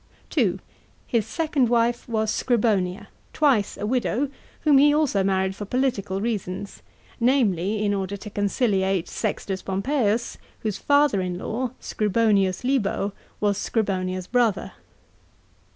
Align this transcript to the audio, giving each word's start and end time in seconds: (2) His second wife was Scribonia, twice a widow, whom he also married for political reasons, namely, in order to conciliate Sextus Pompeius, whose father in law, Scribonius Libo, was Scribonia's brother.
(2) 0.31 0.57
His 1.05 1.27
second 1.27 1.69
wife 1.69 2.09
was 2.09 2.31
Scribonia, 2.31 3.05
twice 3.33 3.77
a 3.77 3.85
widow, 3.85 4.29
whom 4.61 4.79
he 4.79 4.91
also 4.91 5.23
married 5.23 5.55
for 5.55 5.65
political 5.65 6.19
reasons, 6.19 6.81
namely, 7.19 7.85
in 7.85 7.93
order 7.93 8.17
to 8.17 8.31
conciliate 8.31 9.07
Sextus 9.07 9.61
Pompeius, 9.61 10.39
whose 10.61 10.79
father 10.79 11.21
in 11.21 11.37
law, 11.37 11.69
Scribonius 11.79 12.63
Libo, 12.63 13.13
was 13.39 13.59
Scribonia's 13.59 14.25
brother. 14.25 14.71